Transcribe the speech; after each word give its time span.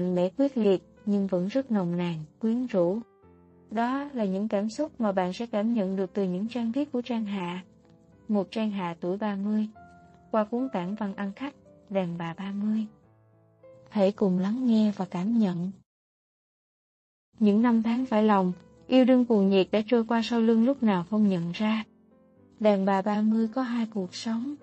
mạnh 0.00 0.14
mẽ 0.14 0.28
quyết 0.38 0.58
liệt 0.58 0.82
nhưng 1.06 1.26
vẫn 1.26 1.46
rất 1.46 1.70
nồng 1.70 1.96
nàn, 1.96 2.24
quyến 2.38 2.66
rũ. 2.66 2.98
Đó 3.70 4.04
là 4.14 4.24
những 4.24 4.48
cảm 4.48 4.70
xúc 4.70 5.00
mà 5.00 5.12
bạn 5.12 5.32
sẽ 5.32 5.46
cảm 5.46 5.74
nhận 5.74 5.96
được 5.96 6.10
từ 6.14 6.24
những 6.24 6.48
trang 6.48 6.72
viết 6.72 6.92
của 6.92 7.02
Trang 7.02 7.24
Hạ. 7.24 7.64
Một 8.28 8.50
Trang 8.50 8.70
Hạ 8.70 8.96
tuổi 9.00 9.16
30, 9.16 9.68
qua 10.30 10.44
cuốn 10.44 10.68
tản 10.72 10.94
văn 10.94 11.14
ăn 11.14 11.32
khách, 11.36 11.54
đàn 11.90 12.18
bà 12.18 12.34
30. 12.34 12.86
Hãy 13.88 14.12
cùng 14.12 14.38
lắng 14.38 14.66
nghe 14.66 14.92
và 14.96 15.04
cảm 15.04 15.38
nhận. 15.38 15.70
Những 17.38 17.62
năm 17.62 17.82
tháng 17.82 18.06
phải 18.06 18.22
lòng, 18.22 18.52
yêu 18.86 19.04
đương 19.04 19.24
cuồng 19.24 19.50
nhiệt 19.50 19.68
đã 19.70 19.80
trôi 19.86 20.04
qua 20.04 20.20
sau 20.24 20.40
lưng 20.40 20.64
lúc 20.64 20.82
nào 20.82 21.04
không 21.10 21.28
nhận 21.28 21.52
ra. 21.52 21.84
Đàn 22.60 22.84
bà 22.84 23.02
30 23.02 23.48
có 23.54 23.62
hai 23.62 23.86
cuộc 23.94 24.14
sống. 24.14 24.54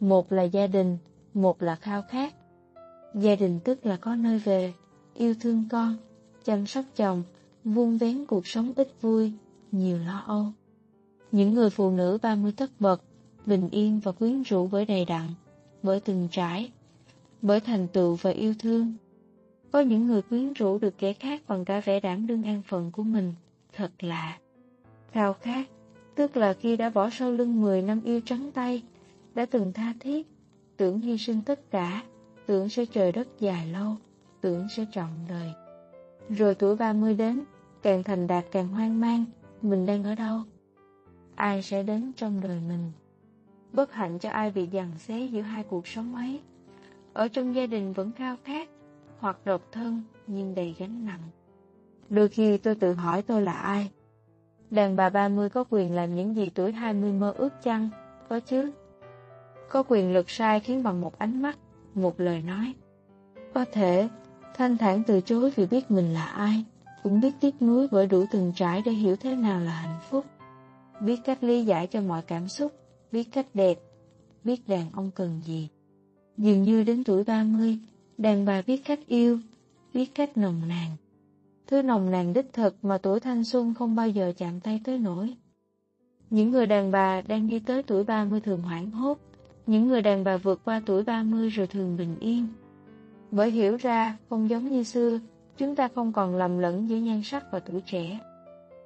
Một 0.00 0.32
là 0.32 0.42
gia 0.42 0.66
đình, 0.66 0.98
một 1.34 1.62
là 1.62 1.74
khao 1.74 2.02
khát. 2.02 2.34
Gia 3.14 3.34
đình 3.34 3.60
tức 3.64 3.86
là 3.86 3.96
có 3.96 4.14
nơi 4.16 4.38
về, 4.38 4.72
yêu 5.14 5.34
thương 5.40 5.64
con, 5.70 5.96
chăm 6.44 6.66
sóc 6.66 6.84
chồng, 6.96 7.22
vuông 7.64 7.98
vén 7.98 8.24
cuộc 8.26 8.46
sống 8.46 8.72
ít 8.76 8.88
vui, 9.00 9.32
nhiều 9.72 9.98
lo 9.98 10.22
âu. 10.26 10.46
Những 11.32 11.54
người 11.54 11.70
phụ 11.70 11.90
nữ 11.90 12.18
30 12.22 12.52
tất 12.56 12.70
bật, 12.80 13.02
bình 13.46 13.68
yên 13.70 14.00
và 14.00 14.12
quyến 14.12 14.42
rũ 14.42 14.68
bởi 14.72 14.84
đầy 14.84 15.04
đặn, 15.04 15.28
bởi 15.82 16.00
từng 16.00 16.28
trải, 16.30 16.70
bởi 17.42 17.60
thành 17.60 17.88
tựu 17.88 18.14
và 18.14 18.30
yêu 18.30 18.54
thương. 18.58 18.92
Có 19.70 19.80
những 19.80 20.06
người 20.06 20.22
quyến 20.22 20.52
rũ 20.52 20.78
được 20.78 20.98
kẻ 20.98 21.12
khác 21.12 21.42
bằng 21.48 21.64
cả 21.64 21.80
vẻ 21.80 22.00
đảm 22.00 22.26
đương 22.26 22.42
an 22.42 22.62
phận 22.68 22.90
của 22.90 23.02
mình, 23.02 23.34
thật 23.76 23.90
lạ. 24.00 24.38
Khao 25.12 25.32
khát, 25.32 25.68
tức 26.14 26.36
là 26.36 26.52
khi 26.52 26.76
đã 26.76 26.90
bỏ 26.90 27.10
sau 27.10 27.32
lưng 27.32 27.60
10 27.60 27.82
năm 27.82 28.00
yêu 28.04 28.20
trắng 28.24 28.50
tay, 28.54 28.82
đã 29.34 29.46
từng 29.46 29.72
tha 29.72 29.94
thiết, 30.00 30.26
tưởng 30.76 31.00
hy 31.00 31.18
sinh 31.18 31.42
tất 31.42 31.70
cả, 31.70 32.02
tưởng 32.46 32.68
sẽ 32.68 32.84
trời 32.84 33.12
đất 33.12 33.28
dài 33.38 33.66
lâu, 33.66 33.96
tưởng 34.40 34.68
sẽ 34.68 34.84
trọn 34.92 35.08
đời. 35.28 35.52
Rồi 36.28 36.54
tuổi 36.54 36.76
30 36.76 37.14
đến, 37.14 37.44
càng 37.82 38.02
thành 38.02 38.26
đạt 38.26 38.44
càng 38.50 38.68
hoang 38.68 39.00
mang, 39.00 39.24
mình 39.62 39.86
đang 39.86 40.04
ở 40.04 40.14
đâu? 40.14 40.40
Ai 41.34 41.62
sẽ 41.62 41.82
đến 41.82 42.12
trong 42.16 42.40
đời 42.40 42.60
mình? 42.68 42.92
Bất 43.72 43.92
hạnh 43.92 44.18
cho 44.18 44.30
ai 44.30 44.50
bị 44.50 44.68
giằng 44.72 44.90
xé 44.98 45.20
giữa 45.20 45.40
hai 45.40 45.64
cuộc 45.64 45.86
sống 45.86 46.14
ấy. 46.14 46.40
Ở 47.12 47.28
trong 47.28 47.54
gia 47.54 47.66
đình 47.66 47.92
vẫn 47.92 48.12
khao 48.12 48.36
khát, 48.44 48.68
hoặc 49.18 49.36
độc 49.44 49.62
thân 49.72 50.02
nhưng 50.26 50.54
đầy 50.54 50.74
gánh 50.78 51.06
nặng. 51.06 51.22
Đôi 52.08 52.28
khi 52.28 52.58
tôi 52.58 52.74
tự 52.74 52.92
hỏi 52.92 53.22
tôi 53.22 53.42
là 53.42 53.52
ai? 53.52 53.90
Đàn 54.70 54.96
bà 54.96 55.10
30 55.10 55.48
có 55.48 55.64
quyền 55.70 55.94
làm 55.94 56.14
những 56.14 56.36
gì 56.36 56.50
tuổi 56.54 56.72
20 56.72 57.12
mơ 57.12 57.34
ước 57.36 57.62
chăng? 57.62 57.88
Có 58.28 58.40
chứ. 58.40 58.72
Có 59.68 59.82
quyền 59.88 60.12
lực 60.12 60.30
sai 60.30 60.60
khiến 60.60 60.82
bằng 60.82 61.00
một 61.00 61.18
ánh 61.18 61.42
mắt, 61.42 61.58
một 61.94 62.20
lời 62.20 62.42
nói. 62.42 62.74
Có 63.54 63.64
thể, 63.72 64.08
thanh 64.56 64.78
thản 64.78 65.02
từ 65.06 65.20
chối 65.20 65.50
vì 65.56 65.66
biết 65.66 65.90
mình 65.90 66.12
là 66.14 66.26
ai, 66.26 66.64
cũng 67.02 67.20
biết 67.20 67.34
tiếc 67.40 67.62
nuối 67.62 67.88
bởi 67.90 68.06
đủ 68.06 68.24
từng 68.32 68.52
trải 68.56 68.82
để 68.84 68.92
hiểu 68.92 69.16
thế 69.16 69.36
nào 69.36 69.60
là 69.60 69.70
hạnh 69.70 70.00
phúc. 70.10 70.26
Biết 71.00 71.20
cách 71.24 71.44
lý 71.44 71.64
giải 71.64 71.86
cho 71.86 72.00
mọi 72.00 72.22
cảm 72.22 72.48
xúc, 72.48 72.72
biết 73.12 73.28
cách 73.32 73.46
đẹp, 73.54 73.78
biết 74.44 74.68
đàn 74.68 74.90
ông 74.92 75.10
cần 75.14 75.40
gì. 75.44 75.68
Dường 76.36 76.62
như 76.62 76.82
đến 76.82 77.04
tuổi 77.04 77.24
30, 77.24 77.78
đàn 78.18 78.44
bà 78.44 78.62
biết 78.66 78.82
cách 78.84 79.00
yêu, 79.06 79.38
biết 79.94 80.14
cách 80.14 80.36
nồng 80.36 80.68
nàn. 80.68 80.90
Thứ 81.66 81.82
nồng 81.82 82.10
nàn 82.10 82.32
đích 82.32 82.52
thực 82.52 82.84
mà 82.84 82.98
tuổi 82.98 83.20
thanh 83.20 83.44
xuân 83.44 83.74
không 83.74 83.94
bao 83.94 84.08
giờ 84.08 84.32
chạm 84.36 84.60
tay 84.60 84.80
tới 84.84 84.98
nổi. 84.98 85.34
Những 86.30 86.50
người 86.50 86.66
đàn 86.66 86.90
bà 86.90 87.20
đang 87.20 87.48
đi 87.48 87.58
tới 87.58 87.82
tuổi 87.82 88.04
30 88.04 88.40
thường 88.40 88.62
hoảng 88.62 88.90
hốt, 88.90 89.18
những 89.66 89.88
người 89.88 90.02
đàn 90.02 90.24
bà 90.24 90.36
vượt 90.36 90.60
qua 90.64 90.82
tuổi 90.86 91.04
30 91.04 91.48
rồi 91.48 91.66
thường 91.66 91.96
bình 91.96 92.16
yên. 92.20 92.46
Bởi 93.30 93.50
hiểu 93.50 93.76
ra, 93.76 94.16
không 94.30 94.50
giống 94.50 94.68
như 94.68 94.82
xưa, 94.82 95.20
chúng 95.56 95.76
ta 95.76 95.88
không 95.94 96.12
còn 96.12 96.36
lầm 96.36 96.58
lẫn 96.58 96.88
giữa 96.88 96.96
nhan 96.96 97.22
sắc 97.22 97.44
và 97.52 97.60
tuổi 97.60 97.80
trẻ. 97.80 98.18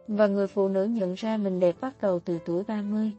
Và 0.09 0.27
người 0.27 0.47
phụ 0.47 0.69
nữ 0.69 0.85
nhận 0.85 1.15
ra 1.15 1.37
mình 1.37 1.61
đẹp 1.61 1.77
bắt 1.81 1.95
đầu 2.01 2.21
từ 2.21 2.39
tuổi 2.45 2.63
30. 2.65 3.13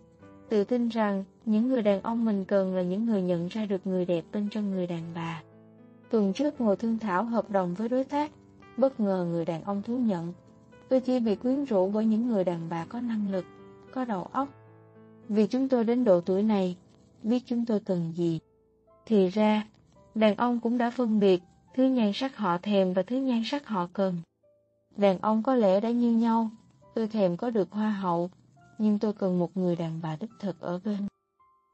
Tự 0.50 0.64
tin 0.64 0.90
rằng 0.90 1.24
những 1.46 1.70
người 1.70 1.82
đàn 1.82 2.02
ông 2.02 2.26
mình 2.26 2.46
cần 2.46 2.76
là 2.76 2.82
những 2.82 3.06
người 3.06 3.22
nhận 3.22 3.48
ra 3.48 3.66
được 3.66 3.88
người 3.88 4.06
đẹp 4.06 4.26
bên 4.34 4.50
trong 4.52 4.72
người 4.72 4.88
đàn 4.88 5.04
bà. 5.16 5.42
Tuần 6.10 6.34
trước 6.34 6.62
ngồi 6.62 6.76
thương 6.76 7.00
thảo 7.00 7.24
hợp 7.24 7.52
đồng 7.52 7.74
với 7.74 7.90
đối 7.90 8.04
tác, 8.04 8.32
bất 8.78 9.00
ngờ 9.00 9.28
người 9.32 9.46
đàn 9.46 9.64
ông 9.64 9.82
thú 9.82 9.98
nhận. 9.98 10.34
Tôi 10.90 11.00
chỉ 11.00 11.20
bị 11.20 11.36
quyến 11.36 11.66
rũ 11.66 11.90
bởi 11.90 12.06
những 12.06 12.28
người 12.28 12.44
đàn 12.44 12.70
bà 12.70 12.86
có 12.86 13.02
năng 13.02 13.32
lực, 13.32 13.46
có 13.94 14.06
đầu 14.06 14.28
óc. 14.32 14.48
Vì 15.30 15.48
chúng 15.48 15.70
tôi 15.70 15.84
đến 15.84 16.04
độ 16.04 16.22
tuổi 16.22 16.44
này, 16.44 16.78
biết 17.24 17.44
chúng 17.46 17.66
tôi 17.66 17.80
cần 17.80 18.14
gì. 18.16 18.40
Thì 19.06 19.28
ra, 19.28 19.68
đàn 20.16 20.36
ông 20.36 20.60
cũng 20.60 20.78
đã 20.78 20.90
phân 20.90 21.20
biệt 21.20 21.44
thứ 21.76 21.84
nhan 21.84 22.12
sắc 22.14 22.38
họ 22.38 22.58
thèm 22.58 22.94
và 22.94 23.02
thứ 23.02 23.16
nhan 23.16 23.42
sắc 23.46 23.68
họ 23.68 23.88
cần. 23.94 24.16
Đàn 24.98 25.20
ông 25.20 25.44
có 25.44 25.56
lẽ 25.56 25.80
đã 25.80 25.92
như 25.92 26.12
nhau, 26.12 26.50
tôi 26.96 27.08
thèm 27.08 27.38
có 27.38 27.50
được 27.50 27.72
hoa 27.72 27.90
hậu, 27.90 28.30
nhưng 28.78 29.00
tôi 29.00 29.14
cần 29.14 29.40
một 29.40 29.58
người 29.58 29.76
đàn 29.76 30.00
bà 30.04 30.18
đích 30.20 30.32
thực 30.40 30.60
ở 30.60 30.80
bên. 30.86 31.08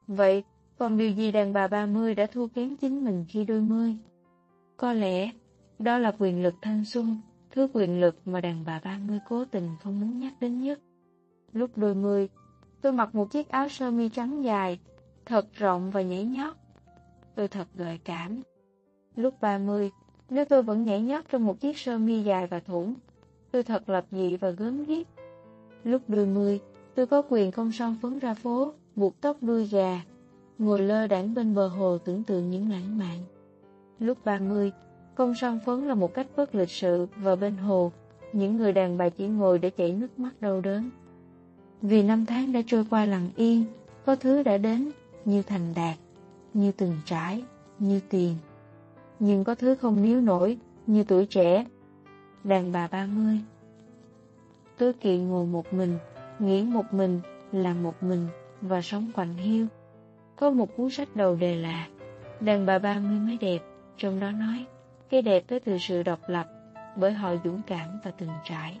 Vậy, 0.06 0.44
còn 0.78 0.96
điều 0.96 1.10
gì 1.10 1.32
đàn 1.32 1.52
bà 1.52 1.68
30 1.68 2.14
đã 2.14 2.26
thua 2.26 2.46
kém 2.46 2.76
chính 2.76 3.04
mình 3.04 3.24
khi 3.28 3.44
đôi 3.44 3.60
mươi? 3.60 3.96
Có 4.76 4.92
lẽ, 4.92 5.30
đó 5.78 5.98
là 5.98 6.12
quyền 6.18 6.42
lực 6.42 6.54
thanh 6.62 6.84
xuân, 6.84 7.16
thứ 7.50 7.68
quyền 7.72 8.00
lực 8.00 8.16
mà 8.24 8.40
đàn 8.40 8.64
bà 8.66 8.80
30 8.84 9.18
cố 9.28 9.44
tình 9.44 9.70
không 9.82 10.00
muốn 10.00 10.18
nhắc 10.18 10.32
đến 10.40 10.62
nhất. 10.62 10.80
Lúc 11.52 11.70
đôi 11.76 11.94
mươi, 11.94 12.28
tôi 12.80 12.92
mặc 12.92 13.14
một 13.14 13.30
chiếc 13.30 13.48
áo 13.48 13.68
sơ 13.68 13.90
mi 13.90 14.08
trắng 14.08 14.44
dài, 14.44 14.78
thật 15.26 15.46
rộng 15.54 15.90
và 15.90 16.02
nhảy 16.02 16.24
nhót. 16.24 16.54
Tôi 17.34 17.48
thật 17.48 17.66
gợi 17.74 17.98
cảm. 18.04 18.42
Lúc 19.16 19.34
30, 19.40 19.90
nếu 20.30 20.44
tôi 20.44 20.62
vẫn 20.62 20.84
nhảy 20.84 21.02
nhót 21.02 21.24
trong 21.30 21.46
một 21.46 21.60
chiếc 21.60 21.78
sơ 21.78 21.98
mi 21.98 22.22
dài 22.22 22.46
và 22.46 22.60
thủng, 22.60 22.94
tôi 23.50 23.62
thật 23.62 23.88
lập 23.88 24.04
dị 24.10 24.36
và 24.36 24.50
gớm 24.50 24.84
ghiếc. 24.84 25.06
Lúc 25.84 26.02
đôi 26.08 26.26
mươi, 26.26 26.60
tôi 26.94 27.06
có 27.06 27.22
quyền 27.28 27.52
không 27.52 27.72
son 27.72 27.96
phấn 28.02 28.18
ra 28.18 28.34
phố, 28.34 28.72
buộc 28.96 29.20
tóc 29.20 29.36
đuôi 29.40 29.66
gà, 29.66 30.00
ngồi 30.58 30.80
lơ 30.80 31.06
đảng 31.06 31.34
bên 31.34 31.54
bờ 31.54 31.68
hồ 31.68 31.98
tưởng 31.98 32.22
tượng 32.22 32.50
những 32.50 32.70
lãng 32.70 32.98
mạn. 32.98 33.18
Lúc 33.98 34.24
30, 34.24 34.72
công 35.14 35.34
son 35.34 35.58
phấn 35.66 35.88
là 35.88 35.94
một 35.94 36.14
cách 36.14 36.26
bất 36.36 36.54
lịch 36.54 36.70
sự 36.70 37.06
và 37.16 37.36
bên 37.36 37.56
hồ, 37.56 37.92
những 38.32 38.56
người 38.56 38.72
đàn 38.72 38.98
bà 38.98 39.08
chỉ 39.08 39.26
ngồi 39.26 39.58
để 39.58 39.70
chảy 39.70 39.92
nước 39.92 40.18
mắt 40.18 40.40
đau 40.40 40.60
đớn. 40.60 40.90
Vì 41.82 42.02
năm 42.02 42.26
tháng 42.26 42.52
đã 42.52 42.60
trôi 42.66 42.86
qua 42.90 43.04
lặng 43.04 43.30
yên, 43.36 43.64
có 44.06 44.16
thứ 44.16 44.42
đã 44.42 44.58
đến 44.58 44.90
như 45.24 45.42
thành 45.42 45.74
đạt, 45.74 45.96
như 46.54 46.72
từng 46.72 46.96
trải, 47.04 47.44
như 47.78 48.00
tiền. 48.08 48.36
Nhưng 49.18 49.44
có 49.44 49.54
thứ 49.54 49.74
không 49.74 50.02
níu 50.02 50.20
nổi, 50.20 50.58
như 50.86 51.04
tuổi 51.04 51.26
trẻ, 51.26 51.66
đàn 52.44 52.72
bà 52.72 52.86
30. 52.86 53.40
Tôi 54.78 54.92
kỵ 54.92 55.18
ngồi 55.18 55.46
một 55.46 55.72
mình, 55.72 55.98
nghĩ 56.38 56.62
một 56.62 56.94
mình, 56.94 57.20
làm 57.52 57.82
một 57.82 58.02
mình 58.02 58.28
và 58.60 58.82
sống 58.82 59.10
quạnh 59.14 59.34
hiu. 59.34 59.66
Có 60.36 60.50
một 60.50 60.76
cuốn 60.76 60.90
sách 60.90 61.16
đầu 61.16 61.36
đề 61.36 61.56
là 61.56 61.88
Đàn 62.40 62.66
bà 62.66 62.78
30 62.78 63.18
mới 63.18 63.38
đẹp, 63.40 63.58
trong 63.96 64.20
đó 64.20 64.30
nói 64.30 64.66
cái 65.10 65.22
đẹp 65.22 65.44
tới 65.46 65.60
từ 65.60 65.78
sự 65.78 66.02
độc 66.02 66.18
lập, 66.26 66.46
bởi 66.96 67.12
họ 67.12 67.34
dũng 67.44 67.60
cảm 67.66 68.00
và 68.04 68.10
từng 68.10 68.30
trải. 68.44 68.78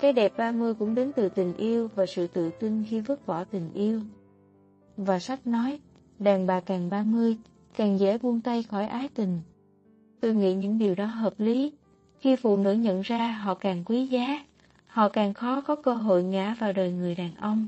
Cái 0.00 0.12
đẹp 0.12 0.32
30 0.36 0.74
cũng 0.74 0.94
đến 0.94 1.12
từ 1.12 1.28
tình 1.28 1.56
yêu 1.56 1.88
và 1.94 2.06
sự 2.06 2.26
tự 2.26 2.50
tin 2.50 2.84
khi 2.88 3.00
vứt 3.00 3.26
bỏ 3.26 3.44
tình 3.44 3.70
yêu. 3.74 4.00
Và 4.96 5.18
sách 5.18 5.46
nói, 5.46 5.78
đàn 6.18 6.46
bà 6.46 6.60
càng 6.60 6.90
30, 6.90 7.36
càng 7.76 7.98
dễ 7.98 8.18
buông 8.18 8.40
tay 8.40 8.62
khỏi 8.62 8.86
ái 8.86 9.08
tình. 9.14 9.40
Tôi 10.20 10.34
nghĩ 10.34 10.54
những 10.54 10.78
điều 10.78 10.94
đó 10.94 11.04
hợp 11.04 11.34
lý. 11.38 11.72
Khi 12.18 12.36
phụ 12.36 12.56
nữ 12.56 12.72
nhận 12.72 13.00
ra 13.00 13.32
họ 13.32 13.54
càng 13.54 13.84
quý 13.84 14.06
giá, 14.06 14.44
họ 14.86 15.08
càng 15.08 15.34
khó 15.34 15.60
có 15.60 15.76
cơ 15.76 15.94
hội 15.94 16.24
ngã 16.24 16.56
vào 16.58 16.72
đời 16.72 16.92
người 16.92 17.14
đàn 17.14 17.34
ông. 17.34 17.66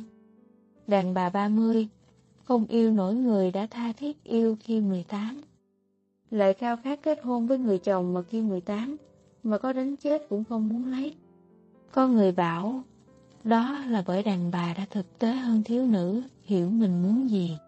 Đàn 0.87 1.15
bà 1.15 1.31
30 1.31 1.89
không 2.45 2.67
yêu 2.69 2.93
nổi 2.93 3.15
người 3.15 3.51
đã 3.51 3.67
tha 3.71 3.93
thiết 3.93 4.25
yêu 4.25 4.57
khi 4.61 4.81
18. 4.81 5.41
Lại 6.31 6.55
khao 6.55 6.77
khát 6.77 7.03
kết 7.03 7.23
hôn 7.23 7.47
với 7.47 7.59
người 7.59 7.79
chồng 7.79 8.15
mà 8.15 8.23
khi 8.23 8.43
18, 8.43 8.97
mà 9.43 9.59
có 9.59 9.73
đến 9.73 9.97
chết 9.97 10.29
cũng 10.29 10.45
không 10.45 10.69
muốn 10.69 10.91
lấy. 10.91 11.15
Có 11.93 12.09
người 12.09 12.33
bảo, 12.33 12.83
đó 13.45 13.79
là 13.89 14.03
bởi 14.07 14.23
đàn 14.23 14.51
bà 14.51 14.75
đã 14.77 14.87
thực 14.91 15.19
tế 15.19 15.33
hơn 15.33 15.63
thiếu 15.63 15.87
nữ, 15.87 16.23
hiểu 16.45 16.71
mình 16.71 17.03
muốn 17.03 17.31
gì. 17.31 17.59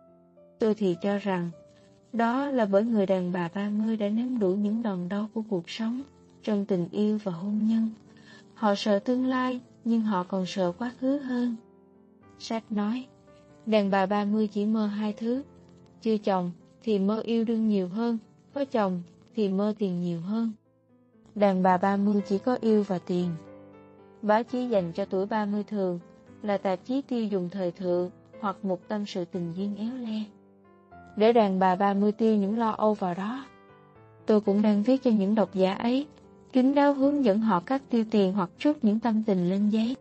Tôi 0.58 0.74
thì 0.74 0.96
cho 1.02 1.18
rằng, 1.18 1.50
đó 2.12 2.46
là 2.46 2.66
bởi 2.66 2.84
người 2.84 3.06
đàn 3.06 3.32
bà 3.32 3.48
30 3.54 3.96
đã 3.96 4.08
nếm 4.08 4.38
đủ 4.38 4.54
những 4.54 4.82
đòn 4.82 5.08
đau 5.08 5.28
của 5.34 5.42
cuộc 5.48 5.70
sống, 5.70 6.02
trong 6.42 6.64
tình 6.64 6.88
yêu 6.90 7.18
và 7.24 7.32
hôn 7.32 7.60
nhân. 7.62 7.90
Họ 8.54 8.74
sợ 8.74 8.98
tương 8.98 9.26
lai, 9.26 9.60
nhưng 9.84 10.00
họ 10.00 10.22
còn 10.22 10.46
sợ 10.46 10.72
quá 10.72 10.92
khứ 11.00 11.18
hơn. 11.18 11.56
Sách 12.38 12.72
nói, 12.72 13.06
đàn 13.66 13.90
bà 13.90 14.06
30 14.06 14.46
chỉ 14.46 14.66
mơ 14.66 14.86
hai 14.86 15.12
thứ, 15.12 15.42
chưa 16.02 16.18
chồng 16.18 16.52
thì 16.82 16.98
mơ 16.98 17.20
yêu 17.20 17.44
đương 17.44 17.68
nhiều 17.68 17.88
hơn, 17.88 18.18
có 18.54 18.64
chồng 18.64 19.02
thì 19.36 19.48
mơ 19.48 19.74
tiền 19.78 20.00
nhiều 20.00 20.20
hơn. 20.20 20.52
Đàn 21.34 21.62
bà 21.62 21.76
30 21.76 22.22
chỉ 22.28 22.38
có 22.38 22.58
yêu 22.60 22.82
và 22.82 22.98
tiền. 22.98 23.30
Báo 24.22 24.42
chí 24.42 24.68
dành 24.68 24.92
cho 24.92 25.04
tuổi 25.04 25.26
30 25.26 25.64
thường 25.64 26.00
là 26.42 26.58
tạp 26.58 26.84
chí 26.84 27.02
tiêu 27.02 27.24
dùng 27.24 27.48
thời 27.48 27.70
thượng 27.70 28.10
hoặc 28.40 28.64
một 28.64 28.88
tâm 28.88 29.06
sự 29.06 29.24
tình 29.24 29.52
duyên 29.56 29.76
éo 29.76 29.94
le. 29.94 30.24
Để 31.16 31.32
đàn 31.32 31.58
bà 31.58 31.76
30 31.76 32.12
tiêu 32.12 32.36
những 32.36 32.58
lo 32.58 32.70
âu 32.70 32.94
vào 32.94 33.14
đó. 33.14 33.44
tôi 34.26 34.40
cũng 34.40 34.62
đang 34.62 34.82
viết 34.82 35.02
cho 35.02 35.10
những 35.10 35.34
độc 35.34 35.54
giả 35.54 35.74
ấy, 35.74 36.06
kính 36.52 36.74
đáo 36.74 36.94
hướng 36.94 37.24
dẫn 37.24 37.40
họ 37.40 37.60
cách 37.60 37.82
tiêu 37.90 38.04
tiền 38.10 38.32
hoặc 38.32 38.50
trút 38.58 38.76
những 38.82 39.00
tâm 39.00 39.22
tình 39.24 39.48
lên 39.50 39.68
giấy. 39.68 39.96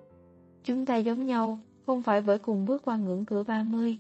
Chúng 0.64 0.86
ta 0.86 0.98
giống 0.98 1.26
nhau, 1.26 1.60
không 1.86 2.02
phải 2.02 2.22
bởi 2.22 2.40
cùng 2.40 2.66
bước 2.66 2.82
qua 2.86 2.98
ngưỡng 2.98 3.26
cửa 3.26 3.44
30, 3.44 3.98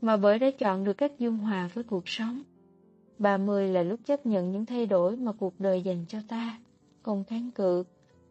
mà 0.00 0.16
bởi 0.16 0.38
đã 0.38 0.50
chọn 0.50 0.84
được 0.84 0.92
cách 0.92 1.18
dung 1.18 1.38
hòa 1.38 1.68
với 1.74 1.84
cuộc 1.84 2.08
sống. 2.08 2.42
30 3.18 3.68
là 3.68 3.82
lúc 3.82 4.00
chấp 4.04 4.26
nhận 4.26 4.52
những 4.52 4.66
thay 4.66 4.86
đổi 4.86 5.16
mà 5.16 5.32
cuộc 5.32 5.60
đời 5.60 5.82
dành 5.82 6.04
cho 6.08 6.18
ta, 6.28 6.58
không 7.02 7.24
kháng 7.24 7.50
cự, 7.50 7.84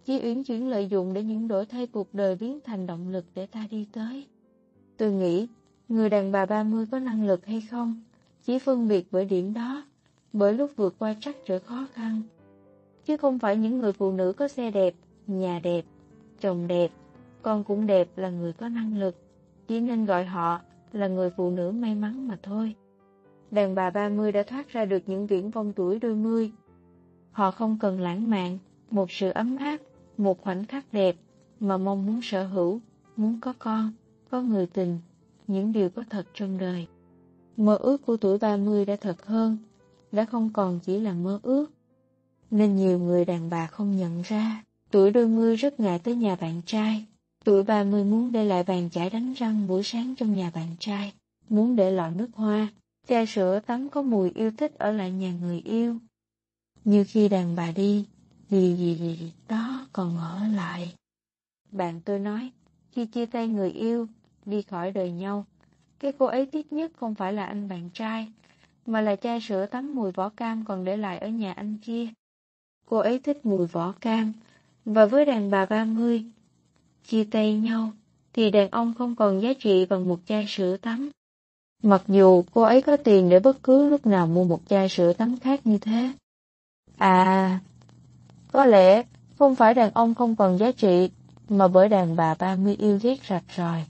chỉ 0.06 0.22
uyển 0.24 0.44
chuyển 0.44 0.68
lợi 0.68 0.88
dụng 0.88 1.14
để 1.14 1.24
những 1.24 1.48
đổi 1.48 1.66
thay 1.66 1.88
cuộc 1.88 2.14
đời 2.14 2.36
biến 2.36 2.60
thành 2.64 2.88
động 2.88 3.10
lực 3.10 3.26
để 3.36 3.46
ta 3.46 3.68
đi 3.72 3.88
tới. 3.92 4.28
Tôi 4.98 5.12
nghĩ, 5.12 5.48
người 5.90 6.10
đàn 6.10 6.32
bà 6.32 6.46
30 6.46 6.86
có 6.92 7.00
năng 7.00 7.28
lực 7.28 7.46
hay 7.46 7.62
không, 7.72 8.04
chỉ 8.44 8.60
phân 8.60 8.88
biệt 8.88 9.08
bởi 9.12 9.26
điểm 9.26 9.54
đó, 9.54 9.84
bởi 10.34 10.54
lúc 10.54 10.72
vượt 10.76 10.96
qua 11.00 11.16
trắc 11.20 11.36
trở 11.46 11.60
khó 11.60 11.88
khăn. 11.94 12.22
Chứ 13.06 13.18
không 13.18 13.40
phải 13.40 13.58
những 13.58 13.80
người 13.80 13.94
phụ 13.94 14.12
nữ 14.12 14.34
có 14.34 14.48
xe 14.48 14.72
đẹp, 14.72 14.94
nhà 15.28 15.60
đẹp, 15.64 15.86
chồng 16.40 16.68
đẹp, 16.68 16.92
con 17.42 17.64
cũng 17.64 17.88
đẹp 17.88 18.08
là 18.16 18.30
người 18.30 18.54
có 18.54 18.70
năng 18.70 18.98
lực, 18.98 19.16
chỉ 19.68 19.80
nên 19.80 20.06
gọi 20.06 20.26
họ 20.26 20.60
là 20.94 21.08
người 21.08 21.30
phụ 21.30 21.50
nữ 21.50 21.72
may 21.72 21.96
mắn 21.96 22.28
mà 22.28 22.38
thôi. 22.44 22.76
Đàn 23.52 23.76
bà 23.76 23.90
30 23.90 24.32
đã 24.32 24.44
thoát 24.44 24.70
ra 24.70 24.86
được 24.86 25.04
những 25.06 25.28
viễn 25.28 25.52
vong 25.52 25.74
tuổi 25.74 26.00
đôi 26.00 26.16
mươi. 26.16 26.52
Họ 27.32 27.52
không 27.52 27.78
cần 27.80 28.00
lãng 28.00 28.30
mạn, 28.30 28.58
một 28.92 29.12
sự 29.12 29.30
ấm 29.30 29.58
áp, 29.58 29.78
một 30.18 30.42
khoảnh 30.42 30.66
khắc 30.66 30.94
đẹp, 30.94 31.16
mà 31.60 31.78
mong 31.78 32.06
muốn 32.06 32.22
sở 32.22 32.48
hữu, 32.48 32.80
muốn 33.16 33.40
có 33.42 33.54
con, 33.60 33.92
có 34.30 34.42
người 34.42 34.68
tình, 34.68 35.00
những 35.48 35.72
điều 35.72 35.90
có 35.90 36.04
thật 36.10 36.26
trong 36.34 36.58
đời. 36.58 36.88
Mơ 37.58 37.76
ước 37.76 38.06
của 38.06 38.18
tuổi 38.18 38.38
30 38.38 38.86
đã 38.86 38.96
thật 38.96 39.26
hơn, 39.26 39.58
đã 40.12 40.26
không 40.26 40.50
còn 40.54 40.80
chỉ 40.80 41.00
là 41.00 41.14
mơ 41.14 41.40
ước. 41.44 41.72
Nên 42.52 42.76
nhiều 42.76 43.00
người 43.00 43.26
đàn 43.26 43.50
bà 43.50 43.68
không 43.68 43.98
nhận 43.98 44.22
ra, 44.22 44.64
tuổi 44.92 45.12
đôi 45.12 45.28
mươi 45.28 45.56
rất 45.56 45.80
ngại 45.80 46.00
tới 46.00 46.16
nhà 46.16 46.36
bạn 46.36 46.62
trai. 46.66 47.06
Tuổi 47.46 47.64
30 47.64 48.04
muốn 48.04 48.32
để 48.32 48.46
lại 48.46 48.64
bàn 48.64 48.90
chải 48.92 49.10
đánh 49.10 49.34
răng 49.34 49.68
buổi 49.68 49.84
sáng 49.84 50.16
trong 50.16 50.34
nhà 50.34 50.52
bạn 50.56 50.68
trai, 50.80 51.14
muốn 51.50 51.76
để 51.76 51.92
lọ 51.92 52.10
nước 52.10 52.28
hoa, 52.34 52.68
chai 53.08 53.26
sữa 53.26 53.60
tắm 53.66 53.90
có 53.90 54.02
mùi 54.02 54.32
yêu 54.36 54.52
thích 54.58 54.78
ở 54.78 54.92
lại 54.92 55.12
nhà 55.12 55.34
người 55.42 55.60
yêu. 55.60 55.98
Như 56.84 57.04
khi 57.08 57.30
đàn 57.30 57.56
bà 57.56 57.72
đi, 57.72 58.06
gì 58.62 58.76
gì 58.76 59.16
gì 59.18 59.32
đó 59.48 59.88
còn 59.94 60.18
ở 60.18 60.40
lại. 60.56 60.94
Bạn 61.72 62.02
tôi 62.06 62.20
nói, 62.20 62.52
khi 62.92 63.06
chia 63.06 63.26
tay 63.26 63.48
người 63.48 63.72
yêu, 63.72 64.08
đi 64.46 64.62
khỏi 64.62 64.92
đời 64.92 65.12
nhau, 65.12 65.46
cái 66.00 66.12
cô 66.20 66.26
ấy 66.26 66.46
tiếc 66.46 66.74
nhất 66.74 66.92
không 67.00 67.16
phải 67.16 67.34
là 67.34 67.46
anh 67.46 67.68
bạn 67.68 67.90
trai, 67.94 68.32
mà 68.86 69.02
là 69.02 69.16
chai 69.16 69.42
sữa 69.42 69.66
tắm 69.66 69.96
mùi 69.96 70.12
vỏ 70.12 70.30
cam 70.30 70.66
còn 70.66 70.86
để 70.86 70.98
lại 70.98 71.18
ở 71.18 71.28
nhà 71.28 71.54
anh 71.54 71.78
kia. 71.82 72.08
Cô 72.86 72.98
ấy 72.98 73.20
thích 73.20 73.46
mùi 73.46 73.68
vỏ 73.68 73.94
cam, 74.02 74.34
và 74.86 75.06
với 75.06 75.26
đàn 75.26 75.52
bà 75.52 75.66
30, 75.66 76.24
chia 77.08 77.24
tay 77.24 77.54
nhau, 77.54 77.92
thì 78.34 78.52
đàn 78.52 78.70
ông 78.70 78.94
không 78.98 79.16
còn 79.16 79.42
giá 79.42 79.54
trị 79.60 79.86
bằng 79.86 80.08
một 80.08 80.20
chai 80.26 80.46
sữa 80.48 80.78
tắm. 80.78 81.10
Mặc 81.84 82.04
dù 82.08 82.44
cô 82.54 82.62
ấy 82.62 82.82
có 82.82 82.98
tiền 82.98 83.30
để 83.30 83.40
bất 83.40 83.64
cứ 83.64 83.90
lúc 83.90 84.06
nào 84.06 84.28
mua 84.28 84.44
một 84.44 84.62
chai 84.68 84.90
sữa 84.90 85.14
tắm 85.14 85.38
khác 85.38 85.68
như 85.68 85.78
thế. 85.78 86.12
À, 86.98 87.60
có 88.56 88.66
lẽ 88.66 89.04
không 89.40 89.56
phải 89.56 89.74
đàn 89.74 89.92
ông 89.94 90.16
không 90.16 90.36
còn 90.36 90.58
giá 90.58 90.72
trị, 90.72 91.10
mà 91.50 91.68
bởi 91.68 91.90
đàn 91.90 92.16
bà 92.16 92.36
30 92.40 92.76
yêu 92.80 93.00
ghét 93.02 93.18
rạch 93.30 93.44
ròi. 93.58 93.86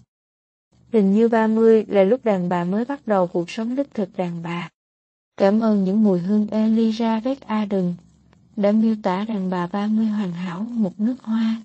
Hình 0.94 1.14
như 1.14 1.28
30 1.28 1.86
là 1.88 2.04
lúc 2.04 2.26
đàn 2.26 2.50
bà 2.50 2.64
mới 2.64 2.86
bắt 2.86 3.08
đầu 3.08 3.28
cuộc 3.28 3.50
sống 3.50 3.76
đích 3.76 3.94
thực 3.94 4.18
đàn 4.18 4.44
bà. 4.44 4.70
Cảm 5.38 5.60
ơn 5.60 5.84
những 5.84 6.04
mùi 6.04 6.20
hương 6.20 6.48
Elira 6.48 7.22
Red 7.26 7.38
Aden 7.46 7.94
đã 8.56 8.72
miêu 8.72 8.96
tả 9.04 9.26
đàn 9.28 9.50
bà 9.50 9.68
30 9.68 10.06
hoàn 10.06 10.32
hảo 10.32 10.60
một 10.60 11.00
nước 11.00 11.16
hoa. 11.22 11.56